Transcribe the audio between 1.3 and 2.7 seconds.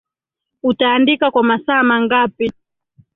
kwa masaa mangapi